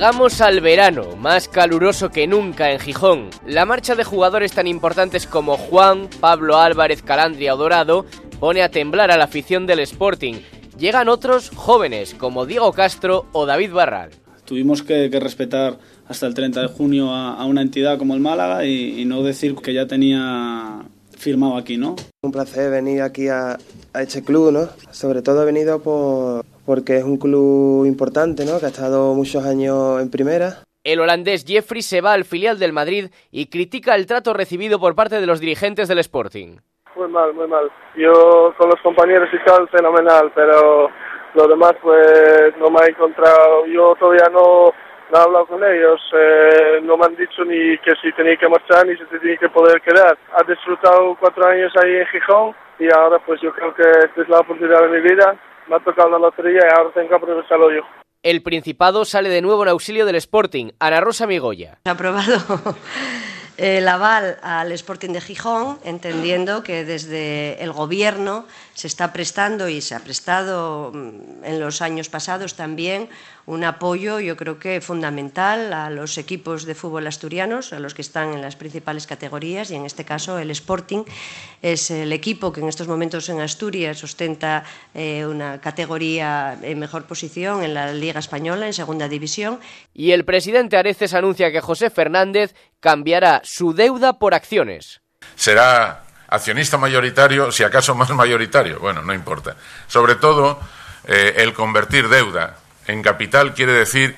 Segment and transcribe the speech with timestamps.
[0.00, 3.28] Llegamos al verano, más caluroso que nunca en Gijón.
[3.46, 8.06] La marcha de jugadores tan importantes como Juan, Pablo Álvarez, Calandria o Dorado
[8.40, 10.36] pone a temblar a la afición del Sporting.
[10.78, 14.08] Llegan otros jóvenes como Diego Castro o David Barral.
[14.46, 15.76] Tuvimos que, respetar
[16.08, 19.74] hasta el 30 de junio a, una entidad como el Málaga y, no decir que
[19.74, 20.80] ya tenía
[21.14, 21.96] firmado aquí, ¿no?
[22.22, 23.58] Un placer venir aquí a,
[23.92, 24.70] a este club, ¿no?
[24.92, 28.60] Sobre todo he venido por, porque es un club importante, ¿no?
[28.60, 30.62] Que ha estado muchos años en primera.
[30.84, 34.94] El holandés Jeffrey se va al filial del Madrid y critica el trato recibido por
[34.94, 36.58] parte de los dirigentes del Sporting.
[36.94, 37.68] Muy mal, muy mal.
[37.96, 40.88] Yo con los compañeros y tal, fenomenal, pero
[41.34, 43.66] lo demás pues no me ha encontrado.
[43.66, 44.72] Yo todavía no,
[45.12, 48.86] he hablado con ellos, eh, no me han dicho ni que si tenía que marchar
[48.86, 50.16] ni si tenía que poder quedar.
[50.38, 54.28] Ha disfrutado cuatro años ahí en Gijón y ahora pues yo creo que esta es
[54.28, 55.36] la oportunidad de mi vida
[55.70, 57.82] me ha tocado la lotería y ahora tengo que aprovecharlo yo.
[58.22, 60.72] El Principado sale de nuevo en auxilio del Sporting.
[60.80, 61.78] Ana Rosa Migoya.
[61.84, 62.36] Aprobado
[63.56, 69.80] el aval al Sporting de Gijón, entendiendo que desde el Gobierno se está prestando y
[69.80, 73.08] se ha prestado mm, en los años pasados también
[73.50, 78.02] un apoyo, yo creo que fundamental, a los equipos de fútbol asturianos, a los que
[78.02, 81.02] están en las principales categorías, y en este caso el Sporting
[81.60, 84.62] es el equipo que en estos momentos en Asturias ostenta
[84.94, 89.58] eh, una categoría en mejor posición en la Liga Española, en Segunda División.
[89.92, 95.00] Y el presidente Areces anuncia que José Fernández cambiará su deuda por acciones.
[95.34, 99.56] Será accionista mayoritario, si acaso más mayoritario, bueno, no importa.
[99.88, 100.60] Sobre todo,
[101.08, 102.59] eh, el convertir deuda
[102.90, 104.16] en capital quiere decir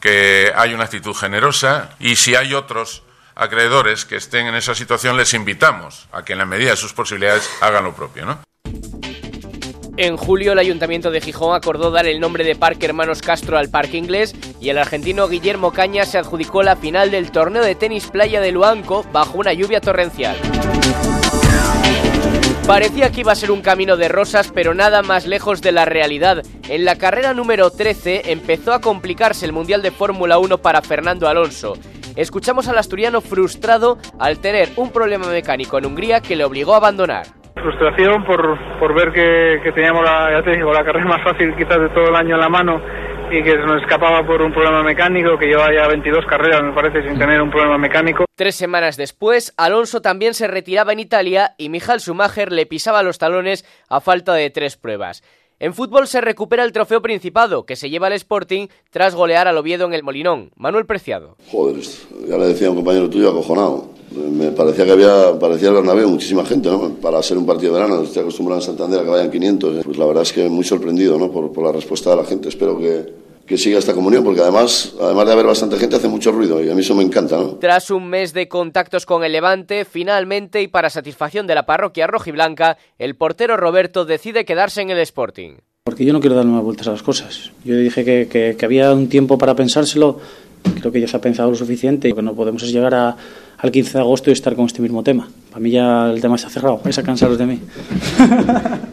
[0.00, 3.02] que hay una actitud generosa y si hay otros
[3.34, 6.92] acreedores que estén en esa situación, les invitamos a que en la medida de sus
[6.92, 8.38] posibilidades hagan lo propio, ¿no?
[9.96, 13.68] En julio el Ayuntamiento de Gijón acordó dar el nombre de Parque Hermanos Castro al
[13.68, 18.08] Parque Inglés y el argentino Guillermo Caña se adjudicó la final del torneo de tenis
[18.08, 20.36] playa de Luanco bajo una lluvia torrencial.
[22.66, 25.84] Parecía que iba a ser un camino de rosas, pero nada más lejos de la
[25.84, 26.42] realidad.
[26.68, 31.28] En la carrera número 13 empezó a complicarse el Mundial de Fórmula 1 para Fernando
[31.28, 31.74] Alonso.
[32.16, 36.78] Escuchamos al asturiano frustrado al tener un problema mecánico en Hungría que le obligó a
[36.78, 37.26] abandonar.
[37.54, 42.16] Frustración por, por ver que, teníamos la, la carrera más fácil quizás de todo el
[42.16, 42.80] año en la mano
[43.30, 47.08] y que nos escapaba por un problema mecánico, que lleva ya 22 carreras, me parece,
[47.08, 48.24] sin tener un problema mecánico.
[48.34, 53.18] Tres semanas después, Alonso también se retiraba en Italia y Michael Schumacher le pisaba los
[53.18, 55.22] talones a falta de tres pruebas.
[55.62, 59.58] En fútbol se recupera el trofeo Principado, que se lleva al Sporting tras golear al
[59.58, 60.52] Oviedo en el Molinón.
[60.56, 61.36] Manuel Preciado.
[61.52, 61.82] Joder,
[62.26, 63.90] ya le decía a un compañero tuyo acojonado.
[64.10, 66.94] Me parecía que había, parecía el Bernabéu, muchísima gente, ¿no?
[66.94, 69.84] Para ser un partido de verano, estoy acostumbrado en Santander a que vayan 500.
[69.84, 71.30] Pues la verdad es que muy sorprendido, ¿no?
[71.30, 72.48] Por, por la respuesta de la gente.
[72.48, 73.12] Espero que,
[73.50, 76.70] que siga esta comunión, porque además, además de haber bastante gente, hace mucho ruido y
[76.70, 77.36] a mí eso me encanta.
[77.36, 77.56] ¿no?
[77.56, 82.06] Tras un mes de contactos con el Levante, finalmente y para satisfacción de la parroquia
[82.06, 85.54] rojiblanca, el portero Roberto decide quedarse en el Sporting.
[85.82, 87.50] Porque yo no quiero darle más vueltas a las cosas.
[87.64, 90.20] Yo dije que, que, había un tiempo para pensárselo,
[90.78, 93.16] creo que ya se ha pensado lo suficiente y que no podemos llegar a,
[93.58, 95.28] al 15 de agosto y estar con este mismo tema.
[95.48, 97.60] Para mí ya el tema se ha cerrado, vais a cansaros de mí.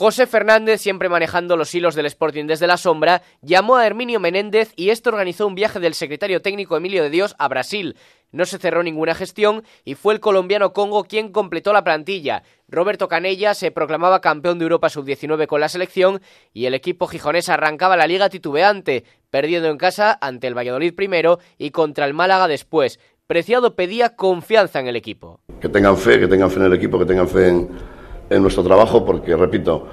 [0.00, 4.72] José Fernández, siempre manejando los hilos del Sporting desde la sombra, llamó a Herminio Menéndez
[4.74, 7.96] y esto organizó un viaje del secretario técnico Emilio de Dios a Brasil.
[8.32, 12.44] No se cerró ninguna gestión y fue el colombiano Congo quien completó la plantilla.
[12.66, 16.22] Roberto Canella se proclamaba campeón de Europa sub-19 con la selección
[16.54, 21.40] y el equipo gijonés arrancaba la liga titubeante, perdiendo en casa ante el Valladolid primero
[21.58, 22.98] y contra el Málaga después.
[23.26, 25.40] Preciado pedía confianza en el equipo.
[25.60, 27.99] Que tengan fe, que tengan fe en el equipo, que tengan fe en
[28.30, 29.88] en nuestro trabajo porque, repito,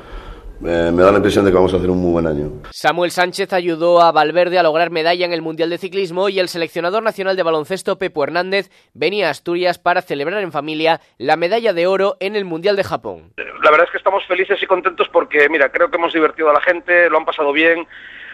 [0.60, 2.62] me da la impresión de que vamos a hacer un muy buen año.
[2.72, 6.48] Samuel Sánchez ayudó a Valverde a lograr medalla en el Mundial de Ciclismo y el
[6.48, 11.74] seleccionador nacional de baloncesto Pepo Hernández venía a Asturias para celebrar en familia la medalla
[11.74, 13.34] de oro en el Mundial de Japón.
[13.38, 16.54] La verdad es que estamos felices y contentos porque, mira, creo que hemos divertido a
[16.54, 17.88] la gente, lo han pasado bien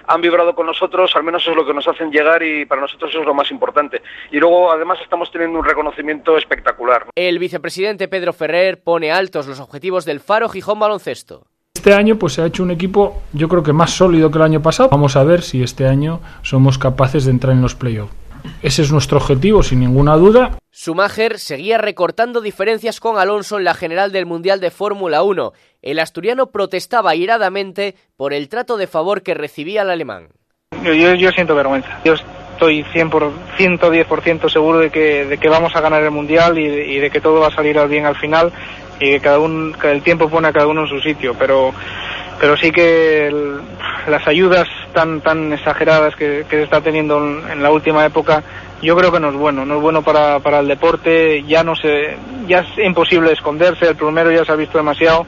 [0.07, 2.81] han vibrado con nosotros, al menos eso es lo que nos hacen llegar y para
[2.81, 4.01] nosotros eso es lo más importante.
[4.31, 7.07] Y luego además estamos teniendo un reconocimiento espectacular.
[7.15, 11.47] El vicepresidente Pedro Ferrer pone altos los objetivos del Faro Gijón Baloncesto.
[11.75, 14.43] Este año pues se ha hecho un equipo yo creo que más sólido que el
[14.43, 14.89] año pasado.
[14.89, 18.13] Vamos a ver si este año somos capaces de entrar en los playoffs.
[18.61, 20.57] Ese es nuestro objetivo, sin ninguna duda.
[20.71, 25.53] Schumacher seguía recortando diferencias con Alonso en la general del Mundial de Fórmula 1.
[25.83, 30.29] El asturiano protestaba iradamente por el trato de favor que recibía el alemán.
[30.81, 31.99] Yo, siento vergüenza.
[32.05, 36.57] Yo estoy 100 por, 110% seguro de que, de que vamos a ganar el Mundial
[36.57, 38.51] y de, que todo va a salir bien al final
[38.99, 41.35] y que cada el tiempo pone a cada uno en su sitio.
[41.37, 41.73] Pero
[42.39, 43.29] pero sí que
[44.07, 48.41] las ayudas tan tan exageradas que, se está teniendo en, la última época
[48.83, 51.73] yo creo que no es bueno, no es bueno para, para el deporte, ya no
[51.75, 55.25] se, ya es imposible esconderse, el primero ya se ha visto demasiado.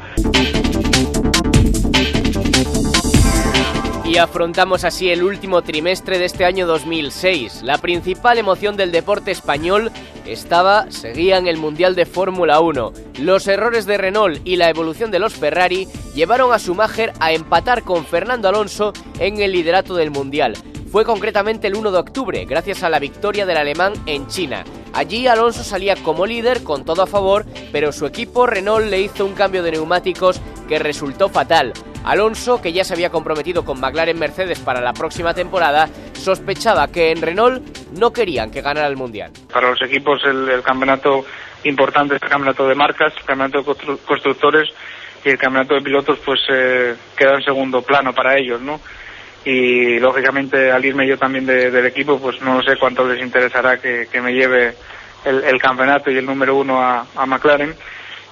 [4.04, 7.64] Y afrontamos así el último trimestre de este año 2006.
[7.64, 9.92] La principal emoción del deporte español
[10.26, 12.94] estaba, seguía en el Mundial de Fórmula 1.
[13.20, 17.84] Los errores de Renault y la evolución de los Ferrari llevaron a Schumacher a empatar
[17.84, 20.56] con Fernando Alonso en el liderato del Mundial.
[20.96, 24.64] Fue concretamente el 1 de octubre, gracias a la victoria del alemán en China.
[24.94, 29.26] Allí Alonso salía como líder con todo a favor, pero su equipo Renault le hizo
[29.26, 30.40] un cambio de neumáticos
[30.70, 31.74] que resultó fatal.
[32.06, 37.12] Alonso, que ya se había comprometido con McLaren Mercedes para la próxima temporada, sospechaba que
[37.12, 39.34] en Renault no querían que ganara el Mundial.
[39.52, 41.26] Para los equipos el, campeonato
[41.66, 44.70] importante es el campeonato de marcas, el campeonato de constructores
[45.26, 48.80] y el campeonato de pilotos pues eh, queda en segundo plano para ellos, ¿no?
[49.46, 54.08] Y lógicamente al irme yo también del equipo pues no sé cuánto les interesará que,
[54.22, 54.74] me lleve
[55.24, 57.76] el, campeonato y el número uno a McLaren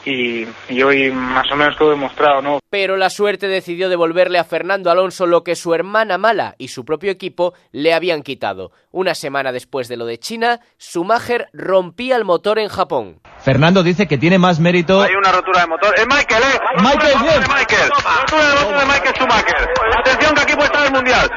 [0.05, 2.59] y, hoy más o menos todo demostrado, ¿no?
[2.69, 6.85] Pero la suerte decidió devolverle a Fernando Alonso lo que su hermana mala y su
[6.85, 8.71] propio equipo le habían quitado.
[8.91, 13.19] Una semana después de lo de China, Schumacher rompía el motor en Japón.
[13.43, 15.01] Fernando dice que tiene más mérito.
[15.01, 15.93] Hay una rotura de motor.
[15.97, 16.59] Es Michael, ¿eh?
[16.77, 17.41] Michael, bien.
[17.41, 17.89] Michael.
[18.21, 19.69] Rotura de motor de Michael Schumacher.
[19.99, 21.29] Atención que aquí puede estar el mundial.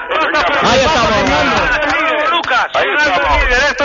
[0.63, 1.67] Ahí estamos.
[2.75, 2.87] Ahí
[3.71, 3.85] Esto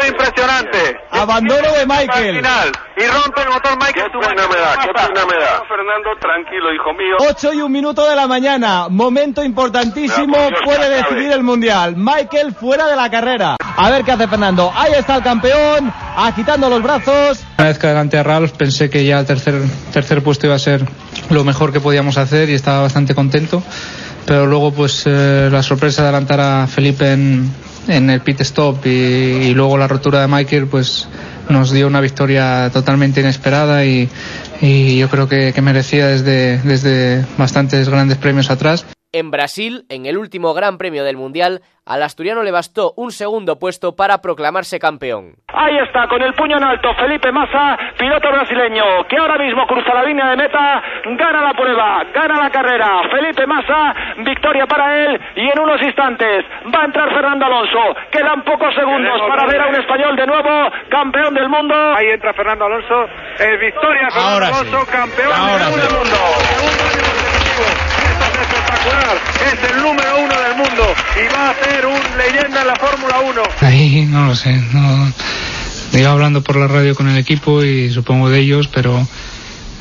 [0.00, 1.00] es impresionante.
[1.10, 2.36] Abandono de Michael.
[2.36, 2.72] Final.
[2.96, 4.10] Y rompe el motor Michael.
[4.10, 5.62] Qué pena me da, qué pena me da.
[5.68, 7.16] Fernando, tranquilo, hijo mío.
[7.20, 8.88] 8 y un minuto de la mañana.
[8.88, 10.36] Momento importantísimo.
[10.64, 11.94] Puede decidir el mundial.
[11.96, 13.56] Michael fuera de la carrera.
[13.76, 14.72] A ver qué hace Fernando.
[14.74, 15.92] Ahí está el campeón.
[16.16, 17.44] Agitando los brazos.
[17.58, 19.60] Una vez que adelanté a Ralph pensé que ya el tercer,
[19.92, 20.86] tercer puesto iba a ser
[21.30, 23.62] lo mejor que podíamos hacer y estaba bastante contento
[24.26, 27.50] pero luego pues eh, la sorpresa de adelantar a Felipe en,
[27.88, 31.08] en el pit stop y, luego la rotura de Michael pues
[31.48, 34.08] nos dio una victoria totalmente inesperada y,
[34.60, 38.86] y yo creo que, que merecía desde, desde bastantes grandes premios atrás.
[39.14, 43.60] En Brasil, en el último Gran Premio del Mundial, al asturiano le bastó un segundo
[43.60, 45.36] puesto para proclamarse campeón.
[45.54, 49.94] Ahí está, con el puño en alto, Felipe Massa, piloto brasileño, que ahora mismo cruza
[49.94, 53.02] la línea de meta, gana la prueba, gana la carrera.
[53.08, 53.94] Felipe Massa,
[54.24, 56.44] victoria para él y en unos instantes
[56.74, 57.94] va a entrar Fernando Alonso.
[58.10, 61.74] Quedan pocos segundos para ver a un español de nuevo campeón del mundo.
[61.94, 63.04] Ahí entra Fernando Alonso,
[63.38, 66.93] eh, victoria Fernando Alonso, campeón del mundo
[68.74, 69.16] espectacular.
[69.46, 73.20] Es el número uno del mundo y va a ser un leyenda en la Fórmula
[73.20, 73.42] 1.
[73.60, 74.52] Ahí no lo sé.
[74.72, 75.12] No...
[75.92, 79.06] Iba hablando por la radio con el equipo y supongo de ellos, pero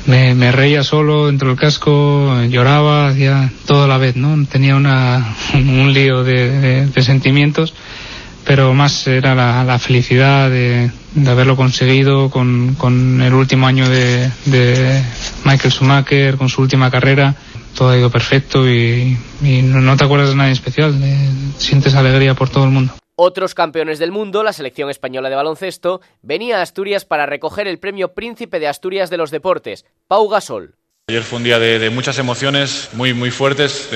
[0.06, 4.46] me, reía solo dentro del casco, lloraba, hacía todo a la vez, ¿no?
[4.46, 7.74] Tenía una, un lío de, sentimientos,
[8.46, 10.92] pero más era la, felicidad de,
[11.26, 15.02] haberlo conseguido con, con el último año de, de
[15.46, 17.36] Michael Schumacher, con su última carrera
[17.76, 20.94] todo ha ido perfecto y, no, te acuerdas de nada especial,
[21.58, 22.94] sientes alegría por todo el mundo.
[23.16, 27.78] Otros campeones del mundo, la selección española de baloncesto, venía a Asturias para recoger el
[27.78, 30.76] premio Príncipe de Asturias de los Deportes, Pau Gasol.
[31.10, 33.90] Ayer fue un día de, muchas emociones muy, muy fuertes,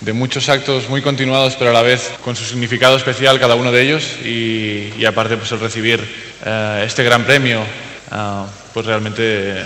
[0.00, 3.72] de, muchos actos muy continuados, pero a la vez con su significado especial cada uno
[3.72, 6.00] de ellos y, aparte pues el recibir
[6.46, 9.64] eh, este gran premio, eh, pues realmente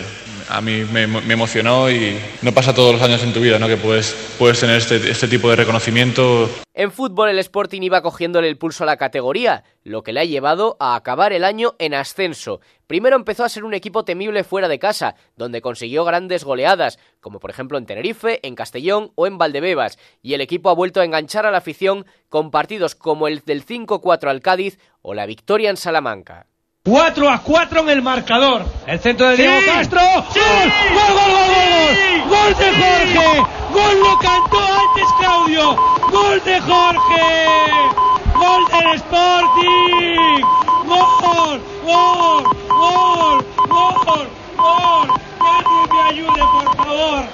[0.49, 3.69] a mí me, emocionó y no pasa todos los años en tu vida, ¿no?
[3.69, 6.49] Que puedes, puedes tener este, este, tipo de reconocimiento.
[6.75, 10.25] En fútbol el Sporting iba cogiéndole el pulso a la categoría, lo que le ha
[10.25, 12.61] llevado a acabar el año en ascenso.
[12.87, 17.41] Primero empezó a ser un equipo temible fuera de casa, donde consiguió grandes goleadas, como
[17.41, 21.05] por ejemplo en Tenerife, en Castellón o en Valdebebas, y el equipo ha vuelto a
[21.05, 25.71] enganchar a la afición con partidos como el del 5-4 al Cádiz o la victoria
[25.71, 26.47] en Salamanca.
[26.87, 28.65] 4 a 4 en el marcador.
[28.87, 30.01] El centro de Diego Castro.
[30.33, 30.39] ¡Sí!
[30.39, 32.29] ¡Gol, gol, gol, gol!
[32.29, 33.43] ¡Gol de Jorge!
[33.73, 35.77] ¡Gol lo cantó antes Claudio!
[36.13, 37.47] ¡Gol de Jorge!
[38.37, 40.43] ¡Gol del Sporting!
[40.87, 41.61] ¡Gol!
[41.85, 42.57] ¡Gol!
[42.69, 43.47] ¡Gol!
[43.67, 44.29] ¡Gol!
[44.57, 45.09] ¡Gol!
[45.41, 47.25] ¡Que alguien me ayude, por favor!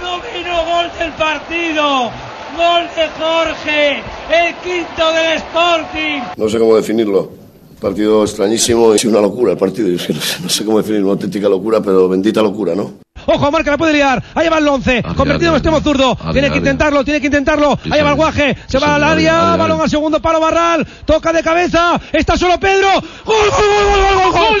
[0.00, 2.10] ¡No vino gol del partido!
[2.56, 4.02] ¡Gol de Jorge!
[4.30, 6.20] ¡El quinto del Sporting!
[6.36, 7.41] No sé cómo definirlo
[7.82, 9.88] Partido extrañísimo y una locura el partido.
[9.88, 12.92] Yo no, sé, cómo definir, una auténtica locura, pero bendita locura, ¿no?
[13.26, 14.22] Ojo, Marca la puede liar.
[14.36, 15.02] Ahí va el 11.
[15.16, 16.16] Convertido en extremo zurdo.
[16.32, 17.76] tiene que intentarlo, tiene que intentarlo.
[17.90, 18.56] Ahí va el guaje.
[18.68, 19.56] Se va al área.
[19.56, 20.86] Balón al segundo palo Barral.
[21.04, 22.00] Toca de cabeza.
[22.12, 22.88] Está solo Pedro.
[23.24, 24.60] ¡Gol, gol, gol, gol, gol,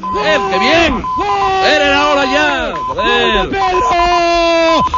[0.00, 0.24] ¡Gol!
[0.50, 1.04] ¡Qué bien!
[1.64, 2.72] ¡Era la hora ya!
[2.88, 3.50] ¡Gol!
[3.50, 3.70] ¡Gol,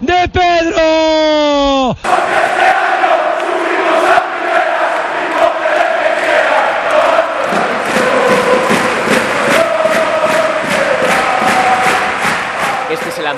[0.00, 0.91] ¡De Pedro!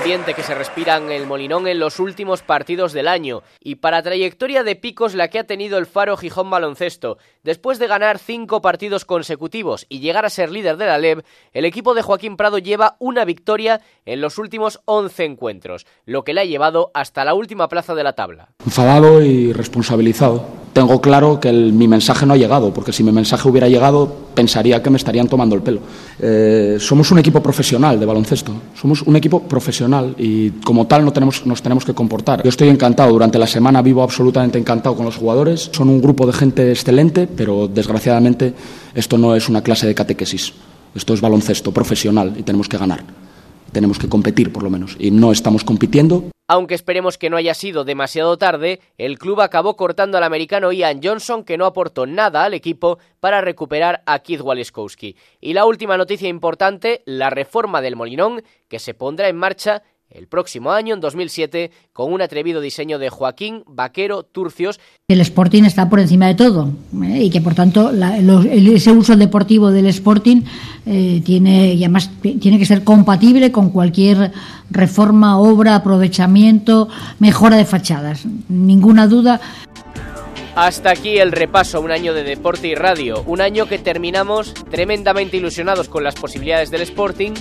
[0.04, 3.42] Que se respira en el Molinón en los últimos partidos del año.
[3.58, 7.16] Y para trayectoria de picos la que ha tenido el Faro Gijón Baloncesto.
[7.42, 11.64] Después de ganar cinco partidos consecutivos y llegar a ser líder de la LEB, el
[11.64, 16.42] equipo de Joaquín Prado lleva una victoria en los últimos 11 encuentros, lo que le
[16.42, 18.48] ha llevado hasta la última plaza de la tabla.
[18.62, 20.64] Enfadado y responsabilizado.
[20.74, 24.82] Tengo claro que mi mensaje no ha llegado, porque si mi mensaje hubiera llegado, pensaría
[24.82, 25.80] que me estarían tomando el pelo.
[26.18, 31.12] Eh, somos un equipo profesional de baloncesto, somos un equipo profesional y como tal no
[31.12, 32.42] tenemos, nos tenemos que comportar.
[32.42, 36.26] Yo estoy encantado, durante la semana vivo absolutamente encantado con los jugadores, son un grupo
[36.26, 38.54] de gente excelente, pero desgraciadamente
[38.94, 40.52] esto no es una clase de catequesis,
[40.94, 43.04] esto es baloncesto profesional y tenemos que ganar,
[43.72, 44.96] tenemos que competir por lo menos.
[44.98, 46.33] Y no estamos compitiendo.
[46.46, 51.00] Aunque esperemos que no haya sido demasiado tarde, el club acabó cortando al americano Ian
[51.02, 55.16] Johnson, que no aportó nada al equipo para recuperar a Keith Waliskowski.
[55.40, 59.82] Y la última noticia importante, la reforma del Molinón, que se pondrá en marcha
[60.14, 64.80] el próximo año, en 2007, con un atrevido diseño de Joaquín Vaquero Turcios.
[65.08, 66.70] El Sporting está por encima de todo
[67.02, 67.24] ¿eh?
[67.24, 70.42] y que por tanto la- los- el- ese uso deportivo del Sporting
[70.86, 74.30] eh, tiene y además tiene que ser compatible con cualquier
[74.70, 78.24] reforma, obra, aprovechamiento, mejora de fachadas.
[78.48, 79.40] Ninguna duda.
[80.56, 85.36] Hasta aquí el repaso, un año de deporte y radio, un año que terminamos tremendamente
[85.36, 87.32] ilusionados con las posibilidades del Sporting,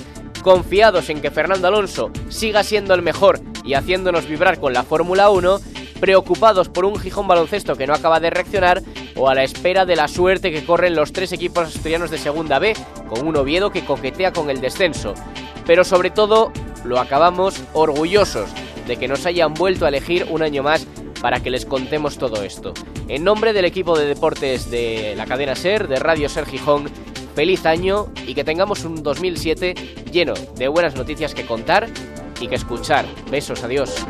[0.43, 5.31] confiados en que Fernando Alonso siga siendo el mejor y haciéndonos vibrar con la Fórmula
[5.31, 5.59] 1,
[5.99, 8.83] preocupados por un Gijón baloncesto que no acaba de reaccionar
[9.15, 12.59] o a la espera de la suerte que corren los tres equipos asturianos de Segunda
[12.59, 12.75] B,
[13.07, 15.13] con un Oviedo que coquetea con el descenso.
[15.65, 16.51] Pero sobre todo,
[16.83, 18.49] lo acabamos orgullosos
[18.85, 20.85] de que nos hayan vuelto a elegir un año más
[21.21, 22.73] para que les contemos todo esto.
[23.07, 26.91] En nombre del equipo de deportes de la cadena SER, de Radio Ser Gijón,
[27.35, 29.73] feliz año y que tengamos un 2007
[30.11, 31.87] lleno de buenas noticias que contar
[32.39, 33.05] y que escuchar.
[33.29, 34.05] Besos, adiós.